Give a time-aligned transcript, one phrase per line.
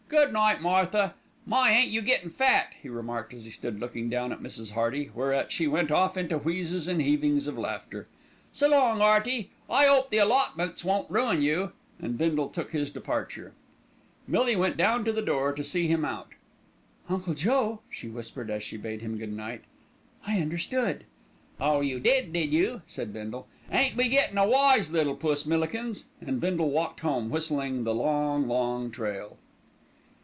[0.09, 1.13] Good night, Martha.
[1.45, 4.71] My, ain't you gettin' fat," he remarked as he stood looking down at Mrs.
[4.71, 8.09] Hearty, whereat she went off into wheezes and heavings of laughter.
[8.51, 13.53] "S'long, 'Earty, I 'ope the allotments won't ruin you," and Bindle took his departure.
[14.27, 16.33] Millie went down to the door to see him out.
[17.07, 19.61] "Uncle Joe," she whispered, as she bade him good night,
[20.27, 21.05] "I understood."
[21.57, 23.47] "Oh, you did, did you?" said Bindle.
[23.71, 28.45] "Ain't we getting a wise little puss, Millikins," and Bindle walked home whistling "The Long,
[28.49, 29.37] Long Trail."